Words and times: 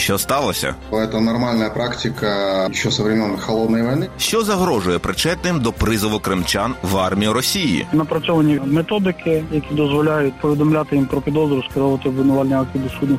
Що 0.00 0.18
сталося? 0.18 0.74
Це 0.90 1.20
нормальна 1.20 1.70
практика 1.70 2.68
ще 2.72 2.90
со 2.90 3.02
времен 3.02 3.38
холодної 3.38 3.84
війни. 3.84 4.08
Що 4.18 4.42
загрожує 4.42 4.98
причетним 4.98 5.60
до 5.60 5.72
призову 5.72 6.18
кримчан 6.18 6.74
в 6.82 6.96
армію 6.96 7.32
Росії? 7.32 7.86
Напрацьовані 7.92 8.60
методики, 8.64 9.44
які 9.52 9.74
дозволяють 9.74 10.40
повідомляти 10.40 10.96
їм 10.96 11.06
про 11.06 11.20
підозру, 11.20 11.62
скеровувати 11.70 12.08
обвинувальні 12.08 12.54
акти 12.54 12.78
до 12.78 12.88
суду. 13.00 13.18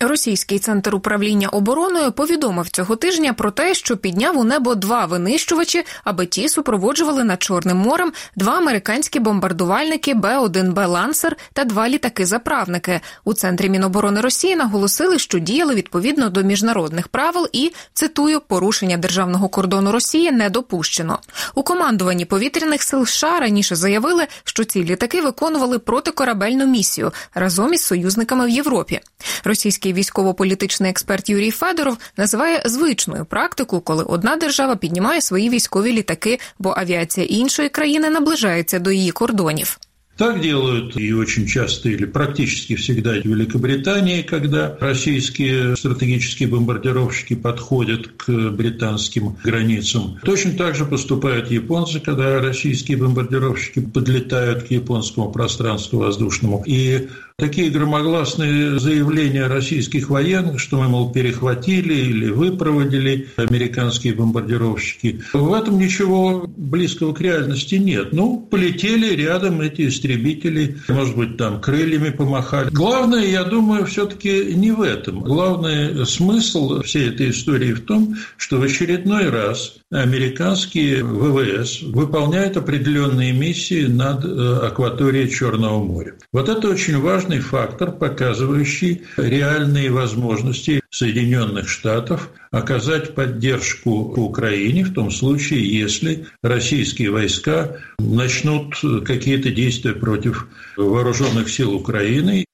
Російський 0.00 0.58
центр 0.58 0.94
управління 0.94 1.48
обороною 1.48 2.12
повідомив 2.12 2.68
цього 2.68 2.96
тижня 2.96 3.32
про 3.32 3.50
те, 3.50 3.74
що 3.74 3.96
підняв 3.96 4.38
у 4.38 4.44
небо 4.44 4.74
два 4.74 5.06
винищувачі, 5.06 5.84
аби 6.04 6.26
ті 6.26 6.48
супроводжували 6.48 7.24
над 7.24 7.42
Чорним 7.42 7.76
морем 7.76 8.12
два 8.36 8.52
американські 8.52 9.20
бомбардувальники 9.20 10.14
Б-1Б 10.14 10.86
Лансер 10.86 11.36
та 11.52 11.64
два 11.64 11.88
літаки-заправники. 11.88 13.00
У 13.24 13.34
центрі 13.34 13.68
Міноборони 13.68 14.20
Росії 14.20 14.56
наголосили, 14.56 15.18
що 15.18 15.38
діяли 15.38 15.74
відповідно 15.74 16.28
до 16.30 16.42
міжнародних 16.42 17.08
правил 17.08 17.48
і 17.52 17.72
цитую 17.92 18.40
порушення 18.40 18.96
державного 18.96 19.48
кордону 19.48 19.92
Росії 19.92 20.32
не 20.32 20.50
допущено. 20.50 21.18
У 21.54 21.62
командуванні 21.62 22.24
повітряних 22.24 22.82
сил 22.82 23.06
США 23.06 23.40
раніше 23.40 23.76
заявили, 23.76 24.26
що 24.44 24.64
ці 24.64 24.84
літаки 24.84 25.22
виконували 25.22 25.78
протикорабельну 25.78 26.66
місію 26.66 27.12
разом 27.34 27.74
із 27.74 27.82
союзниками 27.82 28.46
в 28.46 28.50
Європі. 28.50 29.00
Російські 29.44 29.85
Російський 29.86 30.00
військово-політичний 30.00 30.90
експерт 30.90 31.30
Юрій 31.30 31.50
Федоров 31.50 31.96
називає 32.16 32.62
звичною 32.64 33.24
практику, 33.24 33.80
коли 33.80 34.04
одна 34.04 34.36
держава 34.36 34.76
піднімає 34.76 35.20
свої 35.20 35.50
військові 35.50 35.92
літаки, 35.92 36.38
бо 36.58 36.74
авіація 36.76 37.26
іншої 37.26 37.68
країни 37.68 38.10
наближається 38.10 38.78
до 38.78 38.90
її 38.90 39.10
кордонів. 39.10 39.78
Так 40.16 40.40
делают 40.40 40.96
и 40.96 41.12
очень 41.12 41.46
часто 41.46 41.90
или 41.90 42.06
практически 42.06 42.74
всегда 42.74 43.20
в 43.20 43.26
Великобритании, 43.26 44.22
когда 44.22 44.76
российские 44.80 45.76
стратегические 45.76 46.48
бомбардировщики 46.48 47.36
подходят 47.36 48.06
к 48.16 48.32
британским 48.32 49.36
границам. 49.44 50.18
Точно 50.24 50.52
так 50.52 50.74
же 50.74 50.86
поступают 50.86 51.50
японцы, 51.50 52.00
когда 52.00 52.40
российские 52.40 52.96
бомбардировщики 52.96 53.80
подлетают 53.80 54.62
к 54.62 54.70
японскому 54.70 55.30
пространству 55.32 55.98
воздушному. 55.98 56.64
И 56.66 57.08
такие 57.38 57.68
громогласные 57.68 58.78
заявления 58.78 59.46
российских 59.46 60.08
военных, 60.08 60.58
что 60.58 60.80
мы, 60.80 60.88
мол, 60.88 61.12
перехватили 61.12 61.92
или 61.92 62.30
выпроводили 62.30 63.28
американские 63.36 64.14
бомбардировщики, 64.14 65.20
в 65.34 65.52
этом 65.52 65.78
ничего 65.78 66.50
близкого 66.56 67.12
к 67.12 67.20
реальности 67.20 67.74
нет. 67.74 68.14
Ну, 68.14 68.40
полетели 68.50 69.14
рядом 69.14 69.60
эти 69.60 69.86
истребители, 69.86 70.78
может 70.88 71.14
быть, 71.14 71.36
там 71.36 71.60
крыльями 71.60 72.08
помахали. 72.08 72.70
Главное, 72.70 73.26
я 73.26 73.44
думаю, 73.44 73.84
все-таки 73.84 74.54
не 74.54 74.70
в 74.70 74.80
этом. 74.80 75.20
Главный 75.20 76.06
смысл 76.06 76.80
всей 76.80 77.10
этой 77.10 77.30
истории 77.30 77.74
в 77.74 77.82
том, 77.82 78.16
что 78.38 78.56
в 78.56 78.62
очередной 78.62 79.28
раз 79.28 79.76
американские 79.90 81.04
ВВС 81.04 81.82
выполняют 81.82 82.56
определенные 82.56 83.32
миссии 83.32 83.84
над 83.84 84.24
акваторией 84.24 85.28
Черного 85.28 85.84
моря. 85.84 86.14
Вот 86.32 86.48
это 86.48 86.68
очень 86.68 86.98
важный 87.25 87.39
фактор, 87.39 87.91
показывающий 87.91 89.03
реальные 89.17 89.91
возможности 89.91 90.81
Соединенных 90.89 91.67
Штатов 91.69 92.29
оказать 92.51 93.15
поддержку 93.15 93.91
Украине 93.91 94.83
в 94.83 94.93
том 94.93 95.11
случае, 95.11 95.79
если 95.79 96.25
российские 96.43 97.11
войска 97.11 97.77
начнут 97.99 98.75
какие-то 99.05 99.51
действия 99.51 99.93
против 99.93 100.47
вооруженных 100.77 101.49
сил 101.49 101.73
Украины. 101.73 102.45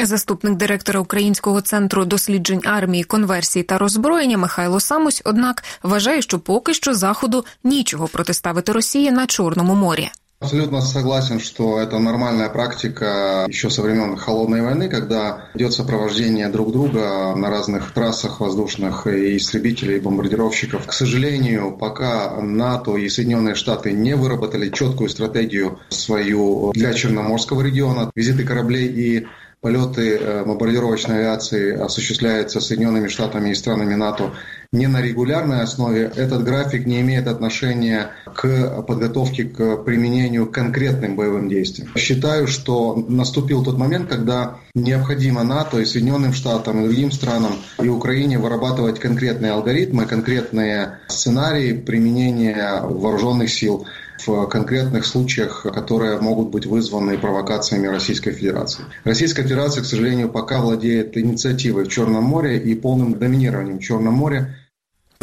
Заступник 0.00 0.56
директора 0.56 1.00
Українського 1.00 1.60
центру 1.60 2.04
досліджень 2.04 2.62
армії, 2.64 3.04
конверсії 3.04 3.62
та 3.62 3.78
роззброєння 3.78 4.38
Михайло 4.38 4.80
Самусь, 4.80 5.22
однак, 5.24 5.64
вважає, 5.82 6.22
що 6.22 6.38
поки 6.38 6.74
що 6.74 6.94
заходу 6.94 7.44
нічого 7.64 8.08
протиставити 8.08 8.72
Росії 8.72 9.10
на 9.10 9.26
Чорному 9.26 9.74
морі. 9.74 10.10
Абсолютно 10.43 10.81
согласен, 10.81 11.39
что 11.39 11.79
это 11.79 11.99
нормальная 11.99 12.49
практика 12.49 13.45
еще 13.47 13.69
со 13.69 13.81
времен 13.81 14.17
Холодной 14.17 14.61
войны, 14.61 14.89
когда 14.89 15.45
идет 15.53 15.71
сопровождение 15.71 16.49
друг 16.49 16.73
друга 16.73 17.33
на 17.33 17.49
разных 17.49 17.93
трассах 17.93 18.41
воздушных 18.41 19.07
и 19.07 19.37
истребителей, 19.37 19.97
и 19.97 19.99
бомбардировщиков. 20.01 20.85
К 20.85 20.91
сожалению, 20.91 21.71
пока 21.71 22.41
НАТО 22.41 22.97
и 22.97 23.07
Соединенные 23.07 23.55
Штаты 23.55 23.93
не 23.93 24.17
выработали 24.17 24.69
четкую 24.69 25.09
стратегию 25.09 25.79
свою 25.87 26.73
для 26.73 26.93
Черноморского 26.93 27.61
региона, 27.61 28.11
визиты 28.13 28.43
кораблей 28.43 28.87
и 28.87 29.27
полеты 29.61 30.43
бомбардировочной 30.45 31.19
авиации 31.19 31.73
осуществляются 31.73 32.59
Соединенными 32.59 33.07
Штатами 33.07 33.51
и 33.51 33.55
странами 33.55 33.95
НАТО 33.95 34.33
не 34.73 34.87
на 34.87 35.01
регулярной 35.01 35.61
основе, 35.61 36.11
этот 36.15 36.43
график 36.43 36.85
не 36.85 36.99
имеет 37.01 37.27
отношения 37.27 38.09
к 38.35 38.81
подготовке 38.81 39.45
к 39.45 39.77
применению 39.77 40.47
конкретным 40.47 41.15
боевым 41.15 41.47
действиям. 41.47 41.89
Считаю, 41.95 42.47
что 42.47 42.95
наступил 43.07 43.63
тот 43.63 43.77
момент, 43.77 44.09
когда 44.09 44.57
необходимо 44.73 45.43
НАТО 45.43 45.79
и 45.79 45.85
Соединенным 45.85 46.33
Штатам, 46.33 46.81
и 46.81 46.87
другим 46.87 47.11
странам, 47.11 47.53
и 47.81 47.87
Украине 47.87 48.39
вырабатывать 48.39 48.99
конкретные 48.99 49.51
алгоритмы, 49.51 50.05
конкретные 50.05 50.97
сценарии 51.07 51.73
применения 51.73 52.81
вооруженных 52.81 53.51
сил 53.51 53.85
в 54.25 54.47
конкретных 54.47 55.05
случаях, 55.05 55.63
которые 55.63 56.19
могут 56.19 56.49
быть 56.49 56.65
вызваны 56.65 57.17
провокациями 57.17 57.87
Российской 57.87 58.31
Федерации. 58.31 58.85
Российская 59.03 59.43
Федерация, 59.43 59.83
к 59.83 59.85
сожалению, 59.85 60.29
пока 60.29 60.61
владеет 60.61 61.15
инициативой 61.17 61.85
в 61.85 61.89
Черном 61.89 62.23
море 62.23 62.57
и 62.57 62.73
полным 62.73 63.13
доминированием 63.19 63.79
в 63.79 63.83
Черном 63.83 64.13
море 64.13 64.55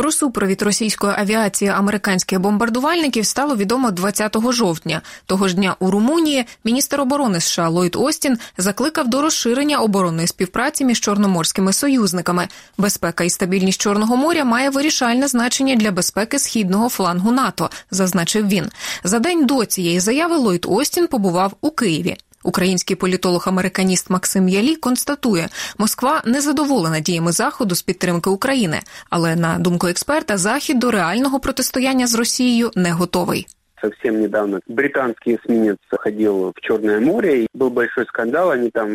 Про 0.00 0.12
супровід 0.12 0.62
російської 0.62 1.12
авіації 1.16 1.70
американських 1.70 2.40
бомбардувальників 2.40 3.26
стало 3.26 3.56
відомо 3.56 3.90
20 3.90 4.36
жовтня. 4.50 5.00
Того 5.26 5.48
ж 5.48 5.54
дня 5.54 5.76
у 5.78 5.90
Румунії 5.90 6.46
міністр 6.64 7.00
оборони 7.00 7.40
США 7.40 7.68
Ллойд 7.68 7.96
Остін 7.96 8.38
закликав 8.58 9.08
до 9.08 9.22
розширення 9.22 9.78
оборонної 9.78 10.26
співпраці 10.26 10.84
між 10.84 11.00
чорноморськими 11.00 11.72
союзниками. 11.72 12.48
Безпека 12.78 13.24
і 13.24 13.30
стабільність 13.30 13.80
Чорного 13.80 14.16
моря 14.16 14.44
має 14.44 14.70
вирішальне 14.70 15.28
значення 15.28 15.76
для 15.76 15.90
безпеки 15.90 16.38
східного 16.38 16.88
флангу 16.88 17.32
НАТО, 17.32 17.70
зазначив 17.90 18.48
він. 18.48 18.70
За 19.04 19.18
день 19.18 19.46
до 19.46 19.64
цієї 19.64 20.00
заяви 20.00 20.36
Ллойд 20.36 20.66
Остін 20.68 21.06
побував 21.06 21.52
у 21.60 21.70
Києві. 21.70 22.16
Український 22.43 22.95
політолог-американіст 22.95 24.09
Максим 24.09 24.49
Ялі 24.49 24.75
констатує, 24.75 25.47
Москва 25.77 26.21
не 26.25 26.41
задоволена 26.41 26.99
діями 26.99 27.31
заходу 27.31 27.75
з 27.75 27.81
підтримки 27.81 28.29
України, 28.29 28.79
але 29.09 29.35
на 29.35 29.59
думку 29.59 29.87
експерта, 29.87 30.37
захід 30.37 30.79
до 30.79 30.91
реального 30.91 31.39
протистояння 31.39 32.07
з 32.07 32.15
Росією 32.15 32.71
не 32.75 32.91
готовий. 32.91 33.47
Совсем 33.81 34.21
недавно 34.21 34.59
британский 34.67 35.35
эсминец 35.35 35.77
ходил 35.91 36.53
в 36.55 36.61
Черное 36.61 36.99
море, 36.99 37.43
и 37.43 37.47
был 37.53 37.69
большой 37.69 38.05
скандал, 38.05 38.51
они 38.51 38.69
там 38.69 38.89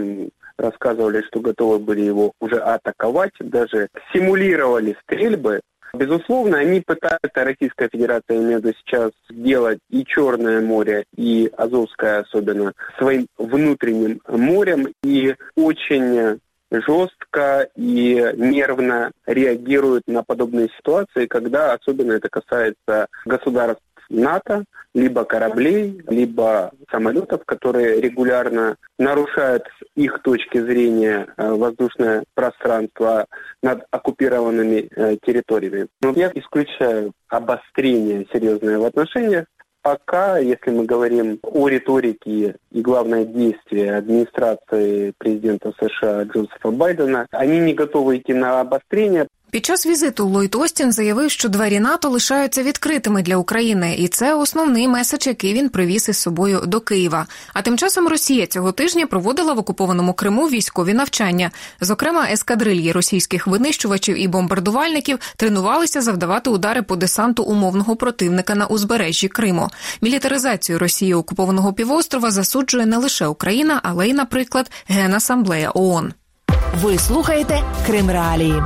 рассказывали, 0.58 1.22
что 1.22 1.40
готовы 1.40 1.78
были 1.78 2.00
его 2.00 2.32
уже 2.40 2.56
атаковать, 2.56 3.32
даже 3.40 3.88
симулировали 4.12 4.96
стрельбы. 5.02 5.60
Безусловно, 5.95 6.57
они 6.57 6.81
пытаются, 6.81 7.19
Российская 7.33 7.89
Федерация 7.89 8.37
виду 8.37 8.73
сейчас, 8.79 9.11
сделать 9.29 9.79
и 9.89 10.03
Черное 10.05 10.61
море, 10.61 11.05
и 11.15 11.51
Азовское 11.55 12.19
особенно, 12.19 12.73
своим 12.97 13.27
внутренним 13.37 14.21
морем, 14.27 14.89
и 15.03 15.35
очень 15.55 16.39
жестко 16.71 17.69
и 17.75 18.33
нервно 18.35 19.11
реагируют 19.25 20.03
на 20.07 20.23
подобные 20.23 20.69
ситуации, 20.77 21.27
когда 21.27 21.73
особенно 21.73 22.13
это 22.13 22.29
касается 22.29 23.07
государств 23.25 23.81
НАТО, 24.09 24.63
либо 24.93 25.25
кораблей, 25.25 26.01
либо 26.07 26.71
самолетов, 26.89 27.43
которые 27.45 27.99
регулярно 27.99 28.77
нарушают 28.97 29.63
их 29.95 30.21
точки 30.21 30.59
зрения 30.61 31.27
воздушное 31.37 32.23
пространство 32.33 33.25
над 33.61 33.83
оккупированными 33.91 34.89
территориями. 35.25 35.87
Но 36.01 36.13
я 36.15 36.31
исключаю 36.33 37.11
обострение 37.27 38.25
серьезное 38.31 38.79
в 38.79 38.85
отношениях. 38.85 39.45
Пока, 39.81 40.39
если 40.39 40.71
мы 40.71 40.85
говорим 40.85 41.39
о 41.43 41.67
риторике 41.67 42.55
и, 42.71 42.81
главное, 42.81 43.23
действии 43.23 43.85
администрации 43.85 45.13
президента 45.19 45.73
США 45.79 46.23
Джозефа 46.23 46.71
Байдена, 46.71 47.27
они 47.29 47.59
не 47.59 47.75
готовы 47.75 48.17
идти 48.17 48.33
на 48.33 48.61
обострение. 48.61 49.27
Під 49.55 49.65
час 49.65 49.85
візиту 49.85 50.27
Ллойд 50.27 50.55
Остін 50.55 50.91
заявив, 50.91 51.31
що 51.31 51.49
двері 51.49 51.79
НАТО 51.79 52.09
лишаються 52.09 52.63
відкритими 52.63 53.21
для 53.21 53.37
України, 53.37 53.95
і 53.97 54.07
це 54.07 54.35
основний 54.35 54.87
меседж, 54.87 55.27
який 55.27 55.53
він 55.53 55.69
привіз 55.69 56.09
із 56.09 56.17
собою 56.17 56.61
до 56.65 56.79
Києва. 56.79 57.25
А 57.53 57.61
тим 57.61 57.77
часом 57.77 58.07
Росія 58.07 58.47
цього 58.47 58.71
тижня 58.71 59.07
проводила 59.07 59.53
в 59.53 59.59
окупованому 59.59 60.13
Криму 60.13 60.47
військові 60.47 60.93
навчання. 60.93 61.51
Зокрема, 61.81 62.27
ескадрильї 62.31 62.91
російських 62.91 63.47
винищувачів 63.47 64.21
і 64.21 64.27
бомбардувальників 64.27 65.19
тренувалися 65.37 66.01
завдавати 66.01 66.49
удари 66.49 66.81
по 66.81 66.95
десанту 66.95 67.43
умовного 67.43 67.95
противника 67.95 68.55
на 68.55 68.65
узбережжі 68.65 69.27
Криму. 69.27 69.69
Мілітаризацію 70.01 70.79
Росії 70.79 71.13
окупованого 71.13 71.73
півострова 71.73 72.31
засуджує 72.31 72.85
не 72.85 72.97
лише 72.97 73.27
Україна, 73.27 73.79
але 73.83 74.09
й, 74.09 74.13
наприклад, 74.13 74.71
Генасамблея 74.87 75.71
ООН. 75.75 76.13
Ви 76.81 76.97
слухаєте 76.97 77.63
Крим 77.87 78.11
Реалії. 78.11 78.61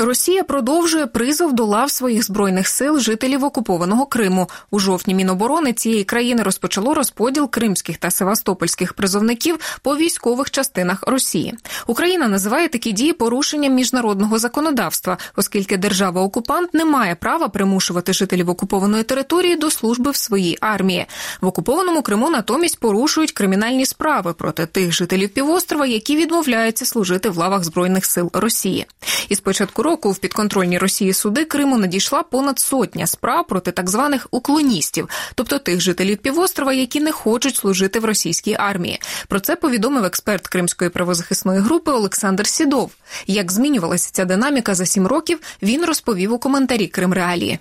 Росія 0.00 0.44
продовжує 0.44 1.06
призов 1.06 1.52
до 1.52 1.64
лав 1.64 1.90
своїх 1.90 2.24
збройних 2.24 2.68
сил 2.68 2.98
жителів 2.98 3.44
окупованого 3.44 4.06
Криму. 4.06 4.48
У 4.70 4.78
жовтні 4.78 5.14
Міноборони 5.14 5.72
цієї 5.72 6.04
країни 6.04 6.42
розпочало 6.42 6.94
розподіл 6.94 7.50
кримських 7.50 7.96
та 7.96 8.10
севастопольських 8.10 8.94
призовників 8.94 9.58
по 9.82 9.96
військових 9.96 10.50
частинах 10.50 11.04
Росії. 11.06 11.54
Україна 11.86 12.28
називає 12.28 12.68
такі 12.68 12.92
дії 12.92 13.12
порушенням 13.12 13.74
міжнародного 13.74 14.38
законодавства, 14.38 15.18
оскільки 15.36 15.76
держава-окупант 15.76 16.74
не 16.74 16.84
має 16.84 17.14
права 17.14 17.48
примушувати 17.48 18.12
жителів 18.12 18.50
окупованої 18.50 19.02
території 19.02 19.56
до 19.56 19.70
служби 19.70 20.10
в 20.10 20.16
своїй 20.16 20.58
армії. 20.60 21.06
В 21.40 21.46
окупованому 21.46 22.02
Криму 22.02 22.30
натомість 22.30 22.80
порушують 22.80 23.32
кримінальні 23.32 23.86
справи 23.86 24.32
проти 24.32 24.66
тих 24.66 24.92
жителів 24.92 25.28
півострова, 25.28 25.86
які 25.86 26.16
відмовляються 26.16 26.86
служити 26.86 27.30
в 27.30 27.36
лавах 27.36 27.64
збройних 27.64 28.04
сил 28.04 28.30
Росії. 28.32 28.86
І 29.28 29.34
спочатку 29.34 29.87
року 29.87 30.11
в 30.11 30.17
підконтрольні 30.17 30.77
Росії 30.77 31.13
суди 31.13 31.45
Криму 31.45 31.77
надійшла 31.77 32.23
понад 32.23 32.59
сотня 32.59 33.07
справ 33.07 33.47
проти 33.47 33.71
так 33.71 33.89
званих 33.89 34.27
уклоністів, 34.31 35.09
тобто 35.35 35.59
тих 35.59 35.81
жителів 35.81 36.17
півострова, 36.17 36.73
які 36.73 36.99
не 36.99 37.11
хочуть 37.11 37.55
служити 37.55 37.99
в 37.99 38.05
російській 38.05 38.55
армії. 38.59 38.99
Про 39.27 39.39
це 39.39 39.55
повідомив 39.55 40.05
експерт 40.05 40.47
Кримської 40.47 40.89
правозахисної 40.89 41.59
групи 41.59 41.91
Олександр 41.91 42.47
Сідов. 42.47 42.91
Як 43.27 43.51
змінювалася 43.51 44.09
ця 44.13 44.25
динаміка 44.25 44.75
за 44.75 44.85
сім 44.85 45.07
років, 45.07 45.39
він 45.61 45.85
розповів 45.85 46.33
у 46.33 46.39
коментарі 46.39 46.87
Крим 46.87 47.13
Реалії. 47.13 47.59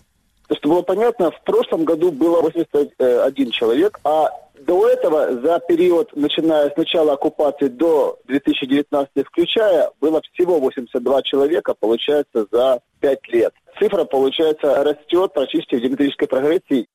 Чтобы 0.51 0.75
было 0.75 0.83
понятно, 0.83 1.31
в 1.31 1.41
прошлом 1.45 1.85
году 1.85 2.11
было 2.11 2.43
81 2.43 3.51
человек, 3.53 4.01
а 4.05 4.29
до 4.67 4.89
этого 4.89 5.41
за 5.43 5.59
период, 5.61 6.11
начиная 6.15 6.71
с 6.71 6.77
начала 6.77 7.15
оккупации 7.15 7.69
до 7.69 8.19
2019 8.27 9.11
включая, 9.27 9.91
было 10.01 10.21
всего 10.33 10.61
82 10.61 11.23
человека, 11.23 11.75
получается, 11.79 12.47
за 12.51 12.81
5 13.01 13.19
лет. 13.33 13.53
Цифра, 13.81 14.05
получается, 14.05 14.85
растет 14.85 15.33
практически 15.33 15.77
в 15.77 15.81
геометрической 15.81 16.29
прогрессии. 16.29 16.87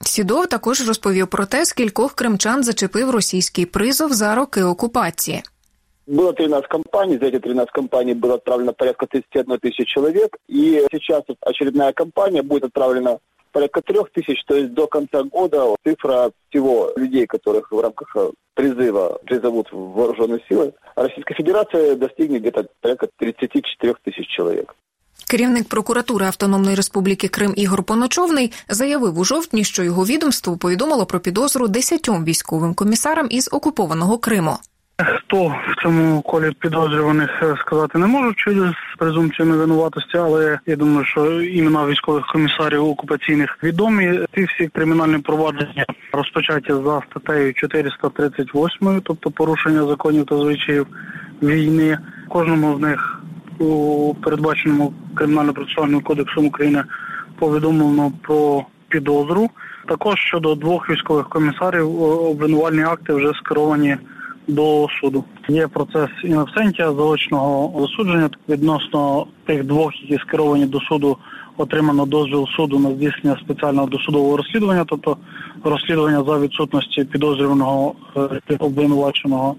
Сідов 0.00 0.46
також 0.46 0.88
розповів 0.88 1.28
про 1.28 1.46
те, 1.46 1.64
скількох 1.64 2.14
кримчан 2.14 2.64
зачепив 2.64 3.10
російський 3.10 3.66
призов 3.66 4.12
за 4.12 4.34
роки 4.34 4.62
окупації. 4.62 5.42
Было 6.06 6.34
13 6.34 6.66
компаний, 6.68 7.18
за 7.18 7.26
эти 7.26 7.38
13 7.38 7.70
компаний 7.70 8.14
было 8.14 8.34
отправлено 8.34 8.72
порядка 8.72 9.06
31 9.06 9.58
тысячи 9.58 9.84
человек, 9.84 10.36
и 10.48 10.86
сейчас 10.92 11.22
очередная 11.40 11.92
компания 11.92 12.42
будет 12.42 12.64
отправлена 12.64 13.18
порядка 13.58 13.82
трех 13.82 14.10
тысяч, 14.10 14.42
то 14.46 14.56
есть 14.56 14.74
до 14.74 14.86
конца 14.86 15.22
года 15.22 15.76
цифра 15.84 16.30
всего 16.48 16.92
людей, 16.96 17.26
которых 17.26 17.70
в 17.70 17.80
рамках 17.80 18.16
призыва 18.54 19.18
призовут 19.24 19.72
в 19.72 19.92
вооруженные 19.92 20.40
силы, 20.48 20.72
Российская 20.96 21.34
Федерация 21.34 21.96
достигнет 21.96 22.40
где-то 22.40 22.66
порядка 22.80 23.08
34 23.18 23.94
тысяч 24.04 24.26
человек. 24.28 24.74
Керівник 25.30 25.68
прокуратури 25.68 26.26
Автономної 26.26 26.76
Республіки 26.76 27.28
Крим 27.28 27.54
Ігор 27.56 27.82
Поночовний 27.82 28.52
заявив 28.68 29.18
у 29.18 29.24
жовтні, 29.24 29.64
що 29.64 29.82
його 29.82 30.04
відомство 30.04 30.56
повідомило 30.56 31.06
про 31.06 31.20
підозру 31.20 31.68
десятьом 31.68 32.24
військовим 32.24 32.74
комісарам 32.74 33.26
із 33.30 33.48
окупованого 33.52 34.18
Криму. 34.18 34.56
Хто 35.05 35.47
в 35.47 35.81
цьому 35.81 36.21
колі 36.21 36.51
підозрюваних 36.59 37.43
сказати 37.59 37.97
не 37.97 38.07
можу 38.07 38.33
через 38.33 38.73
презумпцію 38.97 39.45
невинуватості, 39.45 40.17
але 40.17 40.59
я 40.65 40.75
думаю, 40.75 41.05
що 41.05 41.41
імена 41.41 41.85
військових 41.85 42.25
комісарів 42.25 42.85
окупаційних 42.85 43.57
відомі. 43.63 44.19
Ці 44.35 44.43
всі 44.45 44.67
кримінальні 44.67 45.17
провадження 45.17 45.85
розпочаті 46.13 46.73
за 46.73 47.01
статтею 47.09 47.53
438, 47.53 49.01
тобто 49.03 49.31
порушення 49.31 49.83
законів 49.83 50.25
та 50.25 50.37
звичаїв 50.37 50.87
війни. 51.41 51.97
Кожному 52.29 52.77
з 52.77 52.79
них 52.79 53.21
у 53.59 54.15
передбаченому 54.23 54.93
кримінально-процесуальним 55.15 56.03
кодексом 56.03 56.45
України 56.45 56.83
повідомлено 57.39 58.11
про 58.21 58.65
підозру. 58.89 59.49
Також 59.87 60.19
щодо 60.19 60.55
двох 60.55 60.89
військових 60.89 61.29
комісарів 61.29 62.01
обвинувальні 62.01 62.83
акти 62.83 63.13
вже 63.13 63.33
скеровані 63.33 63.97
до 64.49 64.87
суду. 65.01 65.23
Є 65.49 65.67
процес 65.67 66.09
інабсентія 66.23 66.93
заочного 66.93 67.73
засудження 67.81 68.29
відносно 68.49 69.27
тих 69.47 69.63
двох, 69.63 69.91
які 70.01 70.23
скеровані 70.23 70.65
до 70.65 70.79
суду, 70.79 71.17
отримано 71.57 72.05
дозвіл 72.05 72.47
суду 72.57 72.79
на 72.79 72.91
здійснення 72.91 73.37
спеціального 73.45 73.87
досудового 73.87 74.37
розслідування, 74.37 74.85
тобто 74.87 75.17
розслідування 75.63 76.23
за 76.23 76.39
відсутності 76.39 77.03
підозрюваного 77.03 77.95
обвинуваченого. 78.59 79.55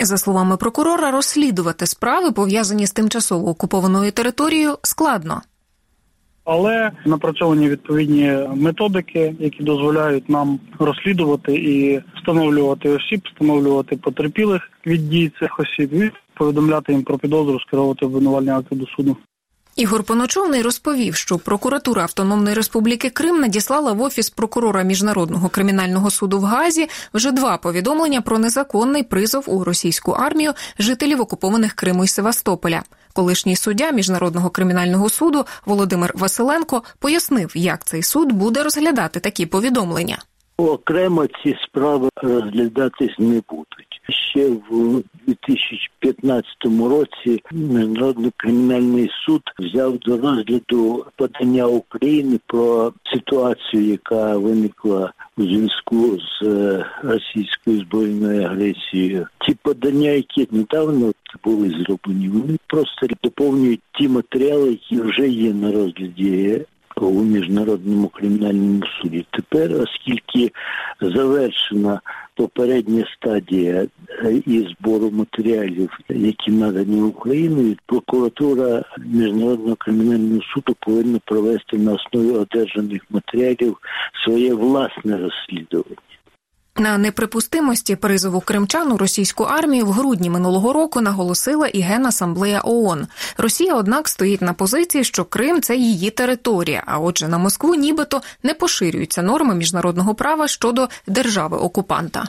За 0.00 0.18
словами 0.18 0.56
прокурора, 0.56 1.10
розслідувати 1.10 1.86
справи 1.86 2.32
пов'язані 2.32 2.86
з 2.86 2.92
тимчасово 2.92 3.48
окупованою 3.48 4.12
територією 4.12 4.78
складно. 4.82 5.42
Але 6.46 6.90
напрацьовані 7.06 7.68
відповідні 7.68 8.38
методики, 8.54 9.34
які 9.38 9.62
дозволяють 9.62 10.28
нам 10.28 10.60
розслідувати 10.78 11.54
і 11.54 12.02
встановлювати 12.16 12.88
осіб, 12.88 13.20
встановлювати 13.24 13.96
потерпілих 13.96 14.70
від 14.86 15.08
дій 15.08 15.32
цих 15.40 15.60
осіб, 15.60 15.94
і 15.94 16.10
повідомляти 16.34 16.92
їм 16.92 17.02
про 17.02 17.18
підозру, 17.18 17.60
скеровувати 17.60 18.06
обвинувальні 18.06 18.50
акти 18.50 18.76
до 18.76 18.86
суду. 18.86 19.16
Ігор 19.76 20.04
Поночовний 20.04 20.62
розповів, 20.62 21.14
що 21.14 21.38
прокуратура 21.38 22.02
Автономної 22.02 22.54
Республіки 22.54 23.10
Крим 23.10 23.40
надіслала 23.40 23.92
в 23.92 24.02
офіс 24.02 24.30
прокурора 24.30 24.82
міжнародного 24.82 25.48
кримінального 25.48 26.10
суду 26.10 26.38
в 26.38 26.44
Газі 26.44 26.88
вже 27.14 27.32
два 27.32 27.56
повідомлення 27.58 28.20
про 28.20 28.38
незаконний 28.38 29.02
призов 29.02 29.44
у 29.46 29.64
російську 29.64 30.12
армію 30.12 30.52
жителів 30.78 31.20
окупованих 31.20 31.72
Криму 31.72 32.04
і 32.04 32.08
Севастополя. 32.08 32.82
Колишній 33.12 33.56
суддя 33.56 33.90
міжнародного 33.90 34.50
кримінального 34.50 35.08
суду 35.08 35.44
Володимир 35.66 36.12
Василенко 36.14 36.82
пояснив, 36.98 37.52
як 37.54 37.84
цей 37.84 38.02
суд 38.02 38.32
буде 38.32 38.62
розглядати 38.62 39.20
такі 39.20 39.46
повідомлення. 39.46 40.18
Окремо 40.56 41.26
ці 41.26 41.56
справи 41.68 42.08
розглядатись 42.16 43.18
не 43.18 43.42
будуть. 43.48 44.00
Ще 44.30 44.48
в 44.70 45.02
2015 45.26 46.46
році 46.64 47.42
міжнародний 47.52 48.32
кримінальний 48.36 49.10
суд 49.26 49.42
взяв 49.58 49.98
до 49.98 50.18
розгляду 50.18 51.06
подання 51.16 51.66
України 51.66 52.40
про 52.46 52.92
ситуацію, 53.14 53.82
яка 53.82 54.36
виникла 54.36 55.12
у 55.36 55.42
зв'язку 55.42 56.18
з 56.18 56.44
російською 57.02 57.80
збройною 57.80 58.42
агресією. 58.42 59.26
Ті 59.46 59.56
подання, 59.62 60.10
які 60.10 60.48
недавно 60.50 61.12
були 61.44 61.70
зроблені, 61.70 62.28
вони 62.28 62.58
просто 62.66 63.06
доповнюють 63.22 63.80
ті 63.98 64.08
матеріали, 64.08 64.68
які 64.70 65.00
вже 65.00 65.28
є 65.28 65.52
на 65.52 65.72
розгляді 65.72 66.66
у 67.00 67.22
міжнародному 67.22 68.08
кримінальному 68.08 68.82
суді. 69.02 69.26
Тепер, 69.30 69.72
оскільки 69.72 70.52
завершена 71.00 72.00
попередня 72.36 73.04
стадія 73.16 73.86
і 74.46 74.68
збору 74.70 75.10
матеріалів, 75.10 75.98
які 76.08 76.50
надані 76.50 77.02
Україною, 77.02 77.76
прокуратура 77.86 78.84
міжнародного 78.98 79.76
кримінального 79.76 80.42
суду 80.42 80.76
повинна 80.80 81.18
провести 81.24 81.78
на 81.78 81.92
основі 81.92 82.30
одержаних 82.30 83.02
матеріалів 83.10 83.76
своє 84.24 84.54
власне 84.54 85.18
розслідування. 85.18 85.96
На 86.78 86.98
неприпустимості 86.98 87.96
призову 87.96 88.40
кримчан 88.40 88.92
у 88.92 88.96
російську 88.96 89.44
армію 89.44 89.86
в 89.86 89.90
грудні 89.90 90.30
минулого 90.30 90.72
року 90.72 91.00
наголосила 91.00 91.66
і 91.66 91.80
Генасамблея 91.80 92.60
ООН. 92.64 93.06
Росія, 93.36 93.74
однак, 93.74 94.08
стоїть 94.08 94.42
на 94.42 94.52
позиції, 94.52 95.04
що 95.04 95.24
Крим 95.24 95.62
це 95.62 95.76
її 95.76 96.10
територія. 96.10 96.82
А 96.86 96.98
отже, 96.98 97.28
на 97.28 97.38
Москву 97.38 97.74
нібито 97.74 98.22
не 98.42 98.54
поширюються 98.54 99.22
норми 99.22 99.54
міжнародного 99.54 100.14
права 100.14 100.48
щодо 100.48 100.88
держави 101.06 101.56
окупанта. 101.56 102.24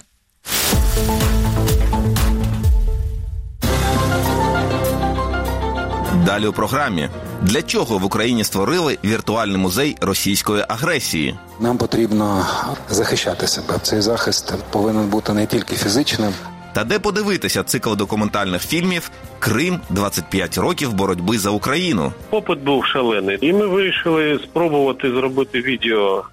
Далі 6.25 6.47
у 6.47 6.53
програмі 6.53 7.09
для 7.41 7.61
чого 7.61 7.97
в 7.97 8.05
Україні 8.05 8.43
створили 8.43 8.97
віртуальний 9.05 9.57
музей 9.57 9.97
російської 10.01 10.65
агресії? 10.67 11.35
Нам 11.59 11.77
потрібно 11.77 12.45
захищати 12.89 13.47
себе. 13.47 13.73
Цей 13.81 14.01
захист 14.01 14.53
повинен 14.69 15.09
бути 15.09 15.33
не 15.33 15.45
тільки 15.45 15.75
фізичним, 15.75 16.33
та 16.73 16.83
де 16.83 16.99
подивитися 16.99 17.63
цикл 17.63 17.93
документальних 17.93 18.61
фільмів 18.61 19.11
Крим 19.39 19.79
25 19.89 20.57
років 20.57 20.93
боротьби 20.93 21.37
за 21.37 21.49
Україну. 21.49 22.13
Попит 22.29 22.59
був 22.59 22.85
шалений, 22.85 23.37
і 23.41 23.53
ми 23.53 23.67
вирішили 23.67 24.39
спробувати 24.43 25.11
зробити 25.11 25.61
відео 25.61 26.23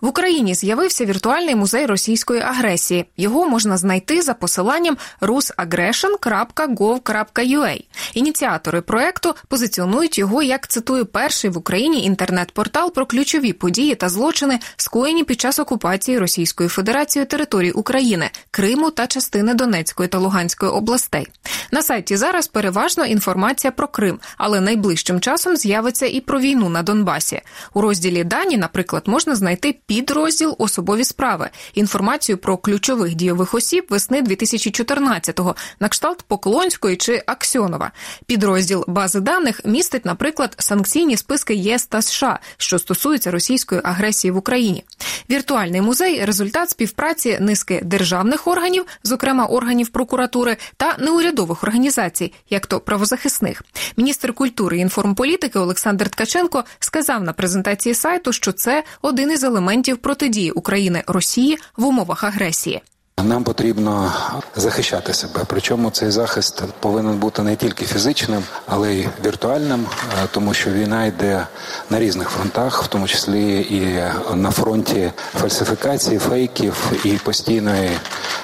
в 0.00 0.06
Україні 0.06 0.54
з'явився 0.54 1.04
віртуальний 1.04 1.54
музей 1.54 1.86
російської 1.86 2.40
агресії. 2.40 3.06
Його 3.16 3.48
можна 3.48 3.76
знайти 3.76 4.22
за 4.22 4.34
посиланням 4.34 4.96
rusaggression.gov.ua. 5.20 7.84
Ініціатори 8.14 8.80
проекту 8.80 9.34
позиціонують 9.48 10.18
його 10.18 10.42
як 10.42 10.68
цитую 10.68 11.06
перший 11.06 11.50
в 11.50 11.58
Україні 11.58 12.04
інтернет-портал 12.04 12.92
про 12.92 13.06
ключові 13.06 13.52
події 13.52 13.94
та 13.94 14.08
злочини, 14.08 14.58
скоєні 14.76 15.24
під 15.24 15.40
час 15.40 15.58
окупації 15.58 16.18
Російською 16.18 16.68
Федерацією 16.68 17.26
територій 17.26 17.70
України, 17.70 18.30
Криму 18.50 18.90
та 18.90 19.06
частини 19.06 19.54
Донецької 19.54 20.08
та 20.08 20.18
Луганської 20.18 20.72
областей. 20.72 21.26
На 21.72 21.82
сайті 21.82 22.16
зараз 22.16 22.48
переважно 22.48 23.06
інформація 23.06 23.70
про 23.70 23.88
Крим, 23.88 24.20
але 24.36 24.60
найближчим 24.60 25.20
часом 25.20 25.56
з'явиться 25.56 26.06
і 26.06 26.20
про 26.20 26.40
війну 26.40 26.68
на 26.68 26.82
Донбасі. 26.82 27.40
У 27.74 27.80
розділі 27.80 28.24
Дані, 28.24 28.56
наприклад, 28.56 29.02
можна 29.06 29.34
знайти 29.34 29.76
підрозділ 29.90 30.54
особові 30.58 31.04
справи, 31.04 31.50
інформацію 31.74 32.38
про 32.38 32.56
ключових 32.56 33.14
дійових 33.14 33.54
осіб 33.54 33.86
весни 33.88 34.22
2014-го, 34.22 35.56
на 35.80 35.88
кшталт 35.88 36.22
Поклонської 36.22 36.96
чи 36.96 37.22
Аксьонова. 37.26 37.90
Підрозділ 38.26 38.84
бази 38.88 39.20
даних 39.20 39.60
містить, 39.64 40.04
наприклад, 40.04 40.54
санкційні 40.58 41.16
списки 41.16 41.54
ЄС 41.54 41.86
та 41.86 42.02
США, 42.02 42.38
що 42.56 42.78
стосуються 42.78 43.30
російської 43.30 43.80
агресії 43.84 44.30
в 44.30 44.36
Україні. 44.36 44.84
Віртуальний 45.30 45.80
музей 45.80 46.24
результат 46.24 46.70
співпраці 46.70 47.38
низки 47.40 47.80
державних 47.84 48.46
органів, 48.46 48.86
зокрема 49.02 49.46
органів 49.46 49.88
прокуратури, 49.88 50.56
та 50.76 50.96
неурядових 50.98 51.64
організацій, 51.64 52.32
як 52.50 52.66
то 52.66 52.80
правозахисних. 52.80 53.62
Міністр 53.96 54.32
культури 54.32 54.78
і 54.78 54.80
інформполітики 54.80 55.58
Олександр 55.58 56.08
Ткаченко 56.08 56.64
сказав 56.78 57.22
на 57.22 57.32
презентації 57.32 57.94
сайту, 57.94 58.32
що 58.32 58.52
це 58.52 58.84
один 59.02 59.32
із 59.32 59.44
елементів 59.44 59.79
елементів 59.80 59.98
протидії 59.98 60.50
України 60.50 61.02
Росії 61.06 61.58
в 61.76 61.86
умовах 61.86 62.24
агресії. 62.24 62.82
Нам 63.24 63.44
потрібно 63.44 64.12
захищати 64.56 65.12
себе. 65.12 65.40
Причому 65.46 65.90
цей 65.90 66.10
захист 66.10 66.62
повинен 66.80 67.18
бути 67.18 67.42
не 67.42 67.56
тільки 67.56 67.84
фізичним, 67.84 68.42
але 68.66 68.94
й 68.94 69.08
віртуальним, 69.24 69.86
е, 70.22 70.26
тому 70.32 70.54
що 70.54 70.70
війна 70.70 71.06
йде 71.06 71.46
на 71.90 71.98
різних 71.98 72.28
фронтах, 72.28 72.82
в 72.82 72.86
тому 72.86 73.06
числі 73.06 73.60
і 73.70 74.02
на 74.36 74.50
фронті 74.50 75.12
фальсифікації, 75.40 76.18
фейків 76.18 76.92
і 77.04 77.12
постійної 77.12 77.90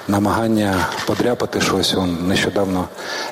намагання 0.08 0.86
подряпати 1.06 1.60
щось. 1.60 1.94
Он 1.94 2.28
нещодавно 2.28 2.88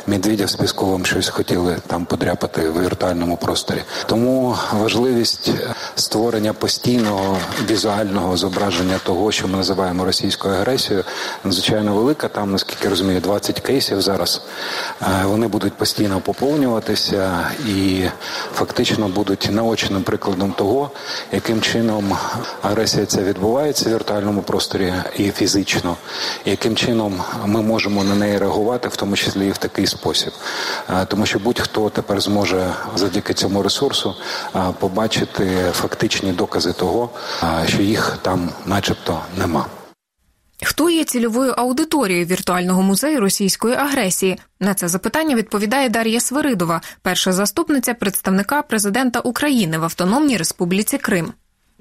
Медведєв 0.06 0.50
з 0.50 0.56
Пісковим 0.56 1.06
щось 1.06 1.28
хотіли 1.28 1.76
там 1.86 2.04
подряпати 2.04 2.68
в 2.68 2.82
віртуальному 2.82 3.36
просторі. 3.36 3.82
Тому 4.06 4.56
важливість 4.72 5.50
створення 5.96 6.52
постійного 6.52 7.38
візуального 7.70 8.36
зображення 8.36 8.98
того, 9.04 9.32
що 9.32 9.48
ми 9.48 9.56
називаємо 9.56 10.04
російською 10.04 10.54
агресією 10.54 11.04
надзвичайно 11.44 11.94
велика. 11.94 12.28
Там, 12.28 12.52
наскільки 12.52 12.88
розумію, 12.88 13.20
20 13.20 13.60
кейсів 13.60 14.02
зараз. 14.02 14.42
Е, 15.02 15.06
вони 15.24 15.48
будуть 15.48 15.72
постійно 15.72 16.20
поповнюватися 16.20 17.50
і 17.68 18.04
фактично 18.54 19.08
будуть 19.08 19.48
наочним 19.50 20.02
прикладом 20.02 20.52
того, 20.52 20.90
яким 21.32 21.60
чином 21.60 22.16
агресія 22.62 23.06
ця 23.06 23.22
відбувається 23.22 23.88
в 23.88 23.92
віртуальному 23.92 24.42
просторі 24.42 24.94
і 25.16 25.30
фізично, 25.30 25.96
яким 26.44 26.76
чином 26.76 27.22
ми 27.44 27.62
можемо 27.62 28.04
на 28.04 28.14
неї 28.14 28.38
реагувати, 28.38 28.88
в 28.88 28.96
тому 28.96 29.16
числі 29.16 29.46
і 29.46 29.50
в 29.50 29.58
такий 29.58 29.86
спосіб. 29.86 30.32
Е, 30.90 31.06
тому 31.08 31.26
що 31.26 31.38
будь-хто 31.38 31.90
тепер 31.90 32.20
зможе 32.20 32.74
завдяки 32.96 33.34
цьому 33.34 33.62
ресурсу 33.62 34.14
е, 34.56 34.60
побачити 34.78 35.72
фактичні 35.84 36.32
докази 36.32 36.72
того, 36.72 37.10
що 37.66 37.82
їх 37.82 38.18
там, 38.22 38.50
начебто, 38.66 39.20
нема. 39.38 39.66
Хто 40.64 40.90
є 40.90 41.04
цільовою 41.04 41.52
аудиторією 41.52 42.26
віртуального 42.26 42.82
музею 42.82 43.20
російської 43.20 43.74
агресії? 43.74 44.38
На 44.60 44.74
це 44.74 44.88
запитання 44.88 45.36
відповідає 45.36 45.88
Дар'я 45.88 46.20
Свиридова, 46.20 46.80
перша 47.02 47.32
заступниця 47.32 47.94
представника 47.94 48.62
президента 48.62 49.20
України 49.20 49.78
в 49.78 49.84
Автономній 49.84 50.36
Республіці 50.36 50.98
Крим. 50.98 51.32